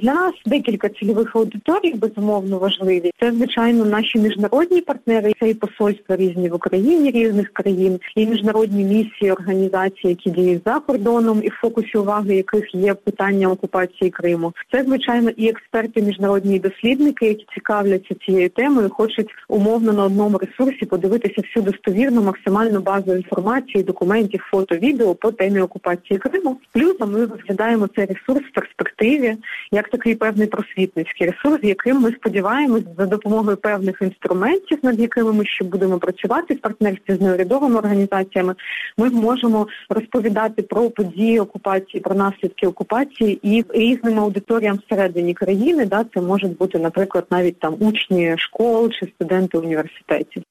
Для 0.03 0.13
нас 0.13 0.33
декілька 0.45 0.89
цільових 0.89 1.35
аудиторій 1.35 1.93
безумовно 1.93 2.59
важливі. 2.59 3.11
Це 3.19 3.31
звичайно 3.31 3.85
наші 3.85 4.19
міжнародні 4.19 4.81
партнери, 4.81 5.33
це 5.39 5.49
і 5.49 5.53
посольства 5.53 6.15
різні 6.15 6.49
в 6.49 6.55
Україні 6.55 7.11
різних 7.11 7.49
країн, 7.53 7.99
і 8.15 8.25
міжнародні 8.25 8.83
місії 8.83 9.31
організації, 9.31 10.09
які 10.09 10.29
діють 10.29 10.61
за 10.65 10.79
кордоном, 10.79 11.41
і 11.43 11.49
в 11.49 11.53
фокусі 11.61 11.97
уваги 11.97 12.35
яких 12.35 12.75
є 12.75 12.93
питання 12.93 13.51
окупації 13.51 14.11
Криму. 14.11 14.53
Це 14.71 14.83
звичайно 14.83 15.29
і 15.29 15.49
експерти, 15.49 16.01
міжнародні 16.01 16.59
дослідники, 16.59 17.27
які 17.27 17.45
цікавляться 17.53 18.15
цією 18.25 18.49
темою, 18.49 18.89
хочуть 18.89 19.29
умовно 19.47 19.93
на 19.93 20.03
одному 20.03 20.37
ресурсі 20.37 20.85
подивитися 20.85 21.41
всю 21.41 21.63
достовірну, 21.63 22.21
максимальну 22.21 22.79
базу 22.79 23.15
інформації, 23.15 23.83
документів, 23.83 24.47
фото, 24.51 24.75
відео 24.75 25.15
по 25.15 25.31
темі 25.31 25.61
окупації 25.61 26.17
Криму. 26.17 26.57
Плюс 26.71 26.95
ми 26.99 27.25
розглядаємо 27.25 27.89
цей 27.95 28.05
ресурс 28.05 28.41
в 28.49 28.53
перспективі 28.53 29.37
як 29.71 29.92
такий 29.93 30.15
певний 30.15 30.47
просвітницький 30.47 31.27
ресурс, 31.27 31.59
яким 31.63 32.01
ми 32.01 32.11
сподіваємось 32.11 32.83
за 32.97 33.05
допомогою 33.05 33.57
певних 33.57 34.01
інструментів, 34.01 34.79
над 34.83 34.99
якими 34.99 35.33
ми 35.33 35.45
ще 35.45 35.65
будемо 35.65 35.99
працювати 35.99 36.53
в 36.53 36.61
партнерстві 36.61 37.15
з 37.15 37.21
неурядовими 37.21 37.75
організаціями. 37.75 38.55
Ми 38.97 39.09
зможемо 39.09 39.67
розповідати 39.89 40.61
про 40.61 40.89
події 40.89 41.39
окупації, 41.39 42.01
про 42.01 42.15
наслідки 42.15 42.67
окупації 42.67 43.39
і 43.43 43.65
різним 43.69 44.19
аудиторіям 44.19 44.79
всередині 44.85 45.33
країни. 45.33 45.85
Да, 45.85 46.05
це 46.13 46.21
можуть 46.21 46.57
бути, 46.57 46.79
наприклад, 46.79 47.25
навіть 47.31 47.59
там 47.59 47.75
учні 47.79 48.35
школ 48.37 48.89
чи 48.89 49.07
студенти 49.15 49.57
університетів. 49.57 50.43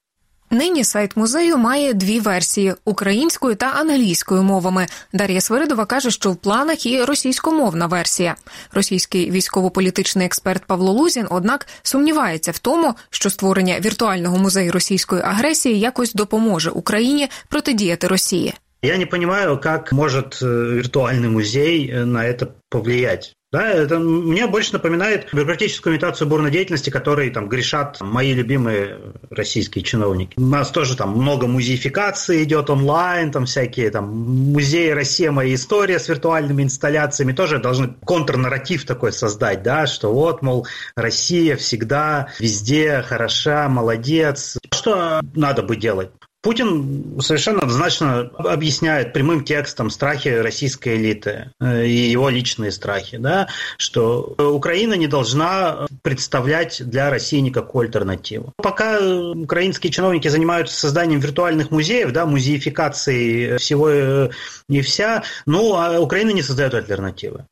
Нині 0.51 0.83
сайт 0.83 1.17
музею 1.17 1.57
має 1.57 1.93
дві 1.93 2.19
версії 2.19 2.74
українською 2.86 3.55
та 3.55 3.65
англійською 3.65 4.43
мовами. 4.43 4.88
Дар'я 5.13 5.41
Свиридова 5.41 5.86
каже, 5.86 6.12
що 6.12 6.31
в 6.31 6.36
планах 6.36 6.86
і 6.86 7.03
російськомовна 7.03 7.88
версія. 7.88 8.36
Російський 8.74 9.31
військово-політичний 9.31 10.25
експерт 10.25 10.65
Павло 10.65 10.91
Лузін, 10.91 11.27
однак, 11.29 11.67
сумнівається 11.83 12.51
в 12.51 12.59
тому, 12.59 12.93
що 13.09 13.29
створення 13.29 13.79
віртуального 13.79 14.38
музею 14.38 14.71
російської 14.71 15.21
агресії 15.21 15.79
якось 15.79 16.13
допоможе 16.13 16.69
Україні 16.69 17.29
протидіяти 17.50 18.07
Росії. 18.07 18.53
Я 18.81 18.97
не 18.97 19.05
понимаю, 19.05 19.57
как 19.57 19.91
может 19.91 20.39
э, 20.41 20.45
виртуальный 20.45 21.29
музей 21.29 21.91
э, 21.91 22.05
на 22.05 22.19
это 22.19 22.47
повлиять. 22.69 23.36
Да, 23.52 23.68
это 23.68 23.99
мне 23.99 24.47
больше 24.47 24.73
напоминает 24.73 25.28
бюрократическую 25.30 25.94
имитацию 25.94 26.26
бурной 26.26 26.50
деятельности, 26.50 26.88
которой 26.88 27.28
там 27.28 27.50
грешат 27.50 27.99
мои 28.00 28.32
любимые 28.32 28.99
российские 29.28 29.85
чиновники. 29.85 30.32
У 30.38 30.47
нас 30.47 30.71
тоже 30.71 30.97
там 30.97 31.11
много 31.11 31.47
музеификации 31.47 32.44
идет 32.44 32.71
онлайн, 32.71 33.30
там 33.30 33.44
всякие 33.44 33.90
там 33.90 34.09
музеи 34.09 34.88
«Россия. 34.90 35.30
Моя 35.30 35.54
история» 35.54 35.99
с 35.99 36.09
виртуальными 36.09 36.62
инсталляциями 36.62 37.32
тоже 37.32 37.59
должны 37.59 37.88
контрнарратив 37.88 38.87
такой 38.87 39.12
создать, 39.12 39.62
да, 39.62 39.87
что 39.87 40.14
вот, 40.14 40.40
мол, 40.40 40.66
Россия 40.97 41.56
всегда 41.56 42.28
везде 42.38 43.02
хороша, 43.02 43.68
молодец. 43.68 44.56
Что 44.73 45.21
надо 45.35 45.62
бы 45.62 45.76
делать? 45.76 46.11
Путин 46.42 47.20
совершенно 47.20 47.61
однозначно 47.61 48.30
объясняет 48.38 49.12
прямым 49.12 49.44
текстом 49.44 49.90
страхи 49.90 50.28
российской 50.28 50.96
элиты 50.96 51.52
э, 51.61 51.87
и 51.87 52.11
его 52.11 52.28
личные 52.28 52.72
страхи, 52.72 53.16
да, 53.16 53.49
что 53.78 54.34
Украина 54.38 54.94
не 54.94 55.06
должна 55.06 55.87
представлять 56.02 56.82
для 56.84 57.11
России 57.11 57.38
никакую 57.38 57.87
альтернативу. 57.87 58.52
Пока 58.56 58.99
украинские 58.99 59.92
чиновники 59.92 60.26
занимаются 60.26 60.76
созданием 60.76 61.20
виртуальных 61.20 61.70
музеев, 61.70 62.11
да, 62.11 62.26
музеификацией 62.26 63.58
всего 63.58 63.88
э, 63.88 64.30
и 64.68 64.80
вся, 64.80 65.22
ну, 65.46 65.75
а 65.76 66.00
Украина 66.00 66.30
не 66.30 66.42
создает 66.42 66.75
альтернативы. 66.75 67.46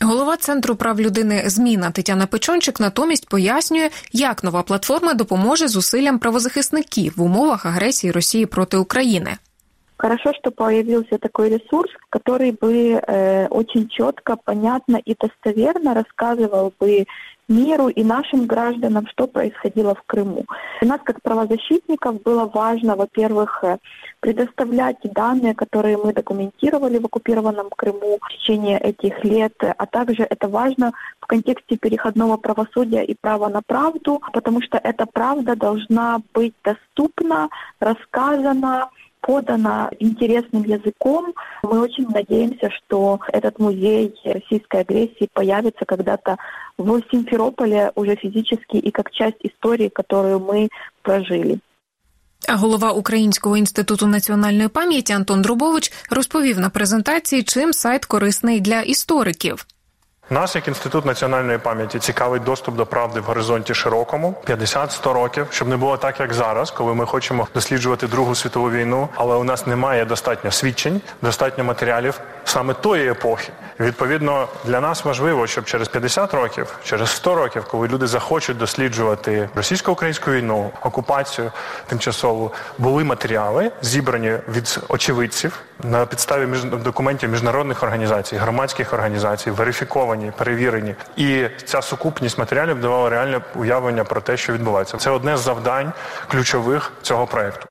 Голова 0.00 0.36
центру 0.36 0.76
прав 0.76 1.00
людини 1.00 1.42
зміна 1.46 1.90
Тетяна 1.90 2.26
Печончик 2.26 2.80
натомість 2.80 3.28
пояснює, 3.28 3.90
як 4.12 4.44
нова 4.44 4.62
платформа 4.62 5.14
допоможе 5.14 5.68
зусиллям 5.68 6.18
правозахисників 6.18 7.12
в 7.16 7.22
умовах 7.22 7.66
агресії 7.66 8.12
Росії 8.12 8.46
проти 8.46 8.76
України. 8.76 9.30
Хорошо, 10.00 10.32
что 10.32 10.52
появился 10.52 11.18
такой 11.18 11.48
ресурс, 11.48 11.90
который 12.10 12.52
бы 12.52 12.92
э, 12.92 13.48
очень 13.48 13.88
четко, 13.88 14.36
понятно 14.44 15.00
и 15.04 15.16
достоверно 15.20 15.94
рассказывал 15.94 16.72
бы 16.80 17.04
миру 17.47 17.87
и 17.87 18.03
нашим 18.03 18.45
гражданам, 18.45 19.07
что 19.07 19.27
происходило 19.27 19.95
в 19.95 20.03
Крыму. 20.05 20.45
Для 20.81 20.91
нас, 20.91 21.01
как 21.03 21.21
правозащитников, 21.21 22.21
было 22.21 22.45
важно, 22.45 22.95
во-первых, 22.95 23.63
э, 23.63 23.77
предоставлять 24.19 24.97
данные, 25.03 25.53
которые 25.53 25.97
мы 25.97 26.13
документировали 26.13 26.97
в 26.97 27.05
оккупированном 27.05 27.69
Крыму 27.75 28.19
в 28.21 28.29
течение 28.29 28.79
этих 28.79 29.23
лет, 29.23 29.53
а 29.61 29.85
также 29.85 30.23
это 30.23 30.47
важно 30.47 30.93
в 31.19 31.25
контексте 31.27 31.77
переходного 31.77 32.37
правосудия 32.37 33.03
и 33.03 33.15
права 33.19 33.49
на 33.49 33.61
правду, 33.61 34.21
потому 34.31 34.61
что 34.61 34.77
эта 34.77 35.05
правда 35.05 35.55
должна 35.55 36.21
быть 36.33 36.53
доступна, 36.63 37.49
рассказана, 37.79 38.89
подана 39.22 39.90
интересным 39.98 40.62
языком. 40.62 41.34
Мы 41.62 41.80
очень 41.80 42.08
надеемся, 42.08 42.70
что 42.70 43.20
этот 43.32 43.58
музей 43.58 44.14
российской 44.24 44.80
агрессии 44.80 45.28
появится 45.32 45.84
когда-то 45.84 46.36
в 46.78 47.02
Симферополе 47.10 47.92
уже 47.94 48.16
физически 48.16 48.76
и 48.76 48.90
как 48.90 49.10
часть 49.10 49.40
истории, 49.42 49.88
которую 49.88 50.40
мы 50.40 50.68
прожили. 51.02 51.58
А 52.48 52.56
голова 52.56 52.92
Українського 52.92 53.56
інституту 53.56 54.06
національної 54.06 54.68
пам'яті 54.68 55.12
Антон 55.12 55.42
Друбович 55.42 55.92
розповів 56.10 56.60
на 56.60 56.70
презентації, 56.70 57.42
чим 57.42 57.72
сайт 57.72 58.04
корисний 58.04 58.60
для 58.60 58.80
істориків. 58.80 59.66
Нас, 60.29 60.55
як 60.55 60.67
інститут 60.67 61.05
національної 61.05 61.57
пам'яті, 61.57 61.99
цікавий 61.99 62.39
доступ 62.39 62.75
до 62.75 62.85
правди 62.85 63.19
в 63.19 63.23
горизонті 63.23 63.73
широкому 63.73 64.35
50-100 64.45 65.13
років, 65.13 65.47
щоб 65.49 65.67
не 65.67 65.77
було 65.77 65.97
так, 65.97 66.19
як 66.19 66.33
зараз, 66.33 66.71
коли 66.71 66.93
ми 66.93 67.05
хочемо 67.05 67.47
досліджувати 67.53 68.07
Другу 68.07 68.35
світову 68.35 68.71
війну, 68.71 69.09
але 69.15 69.35
у 69.35 69.43
нас 69.43 69.67
немає 69.67 70.05
достатньо 70.05 70.51
свідчень, 70.51 71.01
достатньо 71.21 71.63
матеріалів 71.63 72.19
саме 72.45 72.73
тої 72.73 73.11
епохи. 73.11 73.51
Відповідно, 73.79 74.47
для 74.65 74.81
нас 74.81 75.05
важливо, 75.05 75.47
щоб 75.47 75.65
через 75.65 75.87
50 75.87 76.33
років, 76.33 76.79
через 76.83 77.09
100 77.09 77.35
років, 77.35 77.65
коли 77.71 77.87
люди 77.87 78.07
захочуть 78.07 78.57
досліджувати 78.57 79.49
російсько-українську 79.55 80.31
війну, 80.31 80.71
окупацію 80.81 81.51
тимчасову, 81.87 82.51
були 82.77 83.03
матеріали 83.03 83.71
зібрані 83.81 84.37
від 84.47 84.79
очевидців 84.89 85.59
на 85.83 86.05
підставі 86.05 86.45
документів 86.83 87.29
міжнародних 87.29 87.83
організацій, 87.83 88.35
громадських 88.35 88.93
організацій, 88.93 89.51
верифіковані, 89.51 90.12
перевірені, 90.37 90.95
і 91.17 91.43
ця 91.65 91.81
сукупність 91.81 92.37
матеріалів 92.37 92.81
давала 92.81 93.09
реальне 93.09 93.41
уявлення 93.55 94.03
про 94.03 94.21
те, 94.21 94.37
що 94.37 94.53
відбувається. 94.53 94.97
Це 94.97 95.09
одне 95.09 95.37
з 95.37 95.39
завдань 95.39 95.93
ключових 96.27 96.91
цього 97.01 97.27
проекту. 97.27 97.65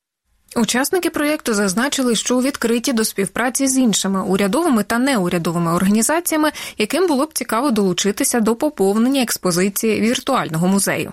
Учасники 0.56 1.10
проєкту 1.10 1.54
зазначили, 1.54 2.16
що 2.16 2.40
відкриті 2.40 2.92
до 2.92 3.04
співпраці 3.04 3.68
з 3.68 3.78
іншими 3.78 4.22
урядовими 4.22 4.82
та 4.82 4.98
неурядовими 4.98 5.74
організаціями, 5.74 6.50
яким 6.78 7.06
було 7.06 7.26
б 7.26 7.32
цікаво 7.32 7.70
долучитися 7.70 8.40
до 8.40 8.56
поповнення 8.56 9.22
експозиції 9.22 10.00
віртуального 10.00 10.68
музею. 10.68 11.12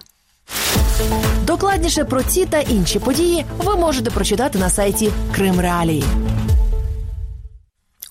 Докладніше 1.43 2.03
про 2.03 2.23
ці 2.23 2.45
та 2.45 2.59
інші 2.59 2.99
події 2.99 3.45
ви 3.57 3.75
можете 3.75 4.11
прочитати 4.11 4.59
на 4.59 4.69
сайті 4.69 5.11
Крим 5.35 5.59
Реалії. 5.59 6.03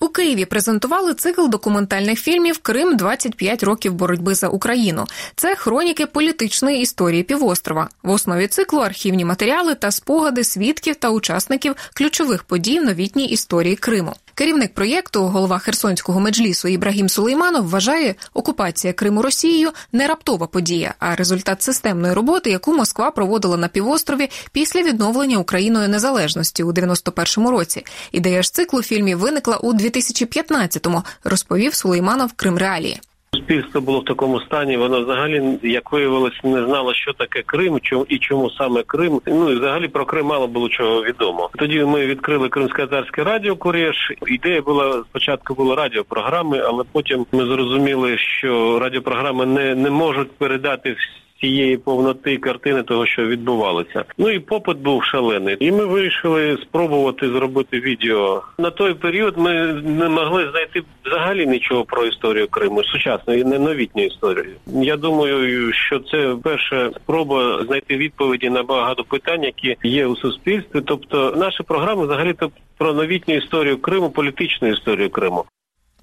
У 0.01 0.07
Києві 0.07 0.45
презентували 0.45 1.13
цикл 1.13 1.47
документальних 1.47 2.19
фільмів 2.19 2.57
Крим 2.57 2.97
25 2.97 3.63
років 3.63 3.93
боротьби 3.93 4.35
за 4.35 4.47
Україну. 4.47 5.05
Це 5.35 5.55
хроніки 5.55 6.05
політичної 6.05 6.81
історії 6.81 7.23
півострова. 7.23 7.89
В 8.03 8.09
основі 8.09 8.47
циклу 8.47 8.79
архівні 8.79 9.25
матеріали 9.25 9.75
та 9.75 9.91
спогади 9.91 10.43
свідків 10.43 10.95
та 10.95 11.09
учасників 11.09 11.75
ключових 11.93 12.43
подій 12.43 12.79
в 12.79 12.83
новітній 12.83 13.27
історії 13.27 13.75
Криму. 13.75 14.13
Керівник 14.39 14.73
проєкту, 14.73 15.23
голова 15.23 15.59
Херсонського 15.59 16.19
меджлісу 16.19 16.67
Ібрагім 16.67 17.09
Сулейманов, 17.09 17.69
вважає, 17.69 18.15
окупація 18.33 18.93
Криму 18.93 19.21
Росією 19.21 19.71
не 19.91 20.07
раптова 20.07 20.47
подія, 20.47 20.93
а 20.99 21.15
результат 21.15 21.61
системної 21.61 22.13
роботи, 22.13 22.49
яку 22.49 22.73
Москва 22.73 23.11
проводила 23.11 23.57
на 23.57 23.67
півострові 23.67 24.29
після 24.51 24.81
відновлення 24.81 25.37
Україною 25.37 25.89
незалежності 25.89 26.63
у 26.63 26.71
91-му 26.71 27.51
році. 27.51 27.85
Ідея 28.11 28.43
ж 28.43 28.53
циклу 28.53 28.83
фільмів 28.83 29.17
виникла 29.17 29.57
у 29.57 29.73
2015-му, 29.73 31.03
розповів 31.23 31.73
Сулейманов 31.73 32.33
Крим 32.33 32.57
Реалії. 32.57 33.01
Суспільство 33.33 33.81
було 33.81 33.99
в 33.99 34.05
такому 34.05 34.39
стані, 34.41 34.77
воно 34.77 35.01
взагалі, 35.01 35.59
як 35.63 35.91
виявилось, 35.91 36.43
не 36.43 36.65
знало, 36.65 36.93
що 36.93 37.13
таке 37.13 37.43
Крим, 37.45 37.79
чому 37.81 38.05
і 38.09 38.17
чому 38.17 38.49
саме 38.49 38.83
Крим. 38.83 39.21
Ну 39.27 39.51
і 39.51 39.55
взагалі 39.55 39.87
про 39.87 40.05
Крим 40.05 40.25
мало 40.25 40.47
було 40.47 40.69
чого 40.69 41.03
відомо. 41.03 41.49
Тоді 41.57 41.83
ми 41.83 42.05
відкрили 42.05 42.47
Кримсько-Татарське 42.47 43.23
радіо 43.23 43.55
Куреш. 43.55 44.11
Ідея 44.27 44.61
була 44.61 45.03
спочатку 45.09 45.53
були 45.53 45.75
радіопрограми, 45.75 46.59
але 46.59 46.83
потім 46.91 47.25
ми 47.31 47.45
зрозуміли, 47.45 48.17
що 48.17 48.79
радіопрограми 48.79 49.45
не, 49.45 49.75
не 49.75 49.89
можуть 49.89 50.31
передати 50.31 50.91
всі 50.91 51.28
цієї 51.41 51.77
повноти 51.77 52.37
картини 52.37 52.83
того, 52.83 53.05
що 53.05 53.25
відбувалося. 53.27 54.03
Ну 54.17 54.29
і 54.29 54.39
попит 54.39 54.77
був 54.77 55.03
шалений, 55.03 55.57
і 55.59 55.71
ми 55.71 55.85
вирішили 55.85 56.57
спробувати 56.61 57.29
зробити 57.29 57.79
відео. 57.79 58.43
На 58.57 58.69
той 58.69 58.93
період 58.93 59.37
ми 59.37 59.53
не 59.73 60.09
могли 60.09 60.49
знайти 60.51 60.83
взагалі 61.05 61.47
нічого 61.47 61.83
про 61.83 62.05
історію 62.05 62.47
Криму, 62.47 62.83
сучасну 62.83 63.33
і 63.33 63.43
не 63.43 63.59
новітню 63.59 64.05
історію. 64.05 64.55
Я 64.67 64.97
думаю, 64.97 65.73
що 65.73 65.99
це 65.99 66.35
перша 66.43 66.91
спроба 66.95 67.63
знайти 67.67 67.97
відповіді 67.97 68.49
на 68.49 68.63
багато 68.63 69.03
питань, 69.03 69.43
які 69.43 69.77
є 69.83 70.07
у 70.07 70.15
суспільстві. 70.15 70.81
Тобто, 70.85 71.33
наші 71.37 71.63
програми 71.63 72.05
взагалі 72.05 72.33
то 72.33 72.51
про 72.77 72.93
новітню 72.93 73.35
історію 73.35 73.77
Криму, 73.77 74.09
політичну 74.09 74.67
історію 74.67 75.09
Криму. 75.09 75.45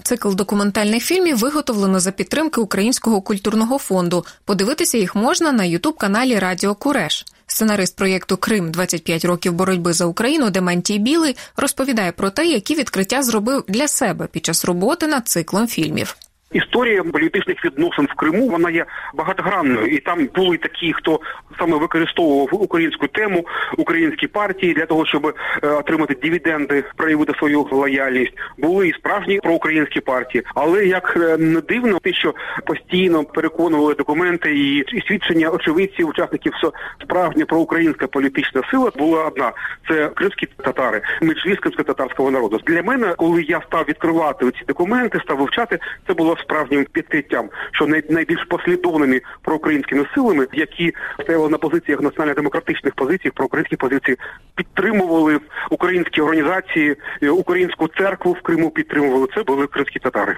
Цикл 0.03 0.33
документальних 0.35 1.05
фільмів 1.05 1.39
виготовлено 1.39 2.01
за 2.01 2.11
підтримки 2.11 2.61
Українського 2.61 3.21
культурного 3.21 3.79
фонду. 3.79 4.25
Подивитися 4.45 4.99
їх 4.99 5.15
можна 5.15 5.53
на 5.53 5.65
ютуб-каналі 5.65 6.39
Радіо 6.39 6.75
Куреш. 6.75 7.27
Сценарист 7.47 7.97
проєкту 7.97 8.37
Крим 8.37 8.71
25 8.71 9.25
років 9.25 9.53
боротьби 9.53 9.93
за 9.93 10.05
Україну 10.05 10.51
Дементій 10.51 10.99
Білий 10.99 11.37
розповідає 11.57 12.13
про 12.13 12.31
те, 12.31 12.47
які 12.47 12.75
відкриття 12.75 13.23
зробив 13.23 13.65
для 13.69 13.89
себе 13.89 14.27
під 14.27 14.45
час 14.45 14.65
роботи 14.65 15.07
над 15.07 15.29
циклом 15.29 15.67
фільмів. 15.67 16.17
Історія 16.57 17.03
політичних 17.03 17.65
відносин 17.65 18.09
в 18.11 18.15
Криму 18.15 18.49
вона 18.49 18.71
є 18.71 18.87
багатогранною, 19.15 19.87
і 19.87 19.99
там 19.99 20.29
були 20.35 20.57
такі, 20.57 20.93
хто 20.93 21.21
саме 21.59 21.77
використовував 21.77 22.63
українську 22.63 23.07
тему, 23.07 23.47
українські 23.77 24.27
партії 24.27 24.75
для 24.75 24.87
того, 24.87 25.07
щоб 25.07 25.27
е, 25.63 25.69
отримати 25.69 26.15
дивіденди, 26.15 26.85
проявити 26.97 27.33
свою 27.39 27.69
лояльність. 27.71 28.33
Були 28.59 28.89
і 28.89 28.93
справжні 28.93 29.41
проукраїнські 29.41 30.01
партії, 30.01 30.45
але 30.55 30.87
як 30.87 31.17
е, 31.17 31.37
не 31.37 31.61
дивно, 31.61 31.99
те, 31.99 32.13
що 32.13 32.35
постійно 32.67 33.25
переконували 33.25 33.95
документи 33.95 34.59
і, 34.59 35.03
свідчення 35.09 35.51
очевидців, 35.51 36.09
учасників, 36.09 36.53
що 36.59 36.73
справжня 37.03 37.45
проукраїнська 37.45 38.07
політична 38.07 38.63
сила 38.71 38.93
була 38.99 39.25
одна: 39.25 39.53
це 39.89 40.09
кримські 40.09 40.47
татари, 40.47 41.03
меджліс 41.23 41.59
кримсько-татарського 41.59 42.31
народу. 42.31 42.61
Для 42.67 42.83
мене, 42.83 43.15
коли 43.17 43.43
я 43.43 43.61
став 43.67 43.85
відкривати 43.89 44.51
ці 44.51 44.65
документи, 44.69 45.21
став 45.25 45.39
вивчати, 45.39 45.79
це 46.07 46.15
було 46.15 46.37
справжнім 46.47 46.87
підкриттям, 46.93 47.49
що 47.73 47.87
найбільш 47.87 48.45
послідовними 48.49 49.21
проукраїнськими 49.43 50.07
силами, 50.15 50.47
які 50.53 50.93
стояли 51.23 51.49
на 51.49 51.59
позиціях 51.59 52.01
національно-демократичних 52.01 52.95
позицій, 52.95 53.31
проукраїнських 53.31 53.79
позицій, 53.79 54.17
підтримували 54.55 55.41
українські 55.71 56.21
організації, 56.21 56.97
українську 57.31 57.89
церкву 57.99 58.33
в 58.33 58.43
Криму 58.43 58.71
підтримували. 58.71 59.27
Це 59.35 59.43
були 59.43 59.67
кримські 59.67 59.99
татари. 59.99 60.37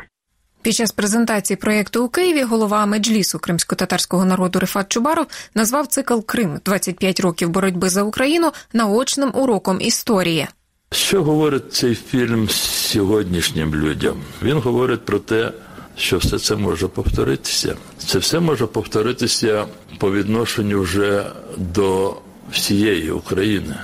Під 0.62 0.74
час 0.74 0.92
презентації 0.92 1.56
проєкту 1.56 2.04
у 2.04 2.08
Києві 2.08 2.42
голова 2.42 2.86
меджлісу 2.86 3.38
кримсько-татарського 3.38 4.24
народу 4.24 4.58
Рифат 4.58 4.88
Чубаров 4.88 5.26
назвав 5.54 5.86
цикл 5.86 6.20
Крим 6.26 6.60
25 6.64 7.20
років 7.20 7.48
боротьби 7.48 7.88
за 7.88 8.02
Україну 8.02 8.52
наочним 8.72 9.30
уроком 9.34 9.80
історії. 9.80 10.48
Що 10.90 11.22
говорить 11.22 11.72
цей 11.72 11.94
фільм 11.94 12.48
сьогоднішнім 12.48 13.74
людям? 13.74 14.16
Він 14.42 14.58
говорить 14.58 15.04
про 15.04 15.18
те, 15.18 15.52
що 15.98 16.18
все 16.18 16.38
це 16.38 16.56
може 16.56 16.88
повторитися. 16.88 17.76
Це 17.98 18.18
все 18.18 18.40
може 18.40 18.66
повторитися 18.66 19.66
по 19.98 20.12
відношенню 20.12 20.80
вже 20.80 21.26
до 21.56 22.16
всієї 22.52 23.10
України. 23.10 23.76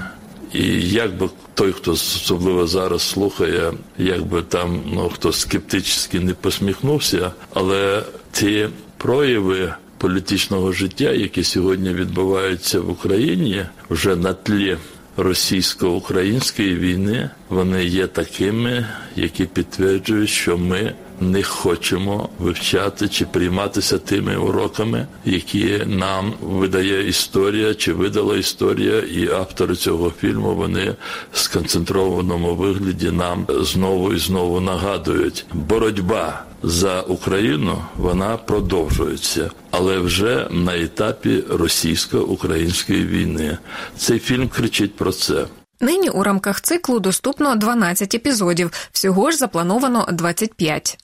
І 0.53 0.88
як 0.88 1.16
би 1.16 1.29
той, 1.55 1.72
хто 1.72 1.92
особливо 1.92 2.66
зараз 2.66 3.03
слухає, 3.03 3.72
як 3.98 4.27
би 4.27 4.42
там 4.42 4.81
ну 4.87 5.09
хто 5.09 5.33
скептично 5.33 6.20
не 6.20 6.35
посміхнувся, 6.35 7.33
але 7.55 8.03
ті 8.33 8.68
прояви 8.96 9.74
політичного 9.98 10.72
життя, 10.72 11.11
які 11.11 11.44
сьогодні 11.44 11.90
відбуваються 11.90 12.81
в 12.81 12.90
Україні, 12.90 13.66
вже 13.90 14.16
на 14.16 14.33
тлі 14.35 14.77
російсько-української 15.16 16.74
війни, 16.74 17.31
вони 17.48 17.85
є 17.85 18.07
такими, 18.07 18.87
які 19.16 19.44
підтверджують, 19.44 20.31
що 20.31 20.59
ми 20.59 20.94
не 21.20 21.42
хочемо 21.42 22.29
вивчати 22.38 23.09
чи 23.09 23.24
прийматися 23.24 23.98
тими 23.98 24.37
уроками, 24.37 25.07
які 25.24 25.83
нам 25.87 26.35
видає 26.40 27.09
історія 27.09 27.74
чи 27.74 27.92
видала 27.92 28.37
історія, 28.37 29.00
і 29.00 29.29
автори 29.29 29.77
цього 29.77 30.12
фільму 30.20 30.55
вони 30.55 30.96
в 31.33 31.38
сконцентрованому 31.38 32.55
вигляді 32.55 33.11
нам 33.11 33.46
знову 33.48 34.12
і 34.12 34.18
знову 34.18 34.61
нагадують 34.61 35.46
боротьба 35.53 36.44
за 36.62 37.00
Україну 37.00 37.83
вона 37.96 38.37
продовжується, 38.37 39.50
але 39.70 39.98
вже 39.98 40.48
на 40.50 40.77
етапі 40.77 41.44
російсько-української 41.50 43.07
війни. 43.07 43.59
Цей 43.96 44.18
фільм 44.18 44.48
кричить 44.48 44.96
про 44.96 45.12
це. 45.12 45.46
Нині 45.81 46.11
у 46.11 46.22
рамках 46.22 46.61
циклу 46.61 47.00
доступно 47.00 47.55
12 47.55 48.14
епізодів. 48.14 48.70
Всього 48.92 49.31
ж 49.31 49.37
заплановано 49.37 50.09
25. 50.12 51.04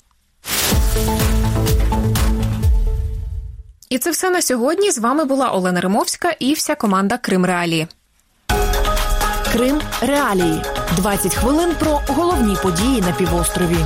І 3.91 3.99
це 3.99 4.11
все 4.11 4.31
на 4.31 4.43
сьогодні. 4.43 4.91
З 4.91 4.99
вами 4.99 5.25
була 5.25 5.49
Олена 5.51 5.81
Римовська 5.81 6.31
і 6.39 6.53
вся 6.53 6.75
команда 6.75 7.19
Крим 7.19 7.47
Реалії. 7.47 7.89
Крим 9.53 9.81
Реалії 10.01 10.63
20 10.97 11.35
хвилин 11.35 11.75
про 11.79 12.01
головні 12.09 12.57
події 12.63 13.01
на 13.01 13.13
півострові. 13.13 13.77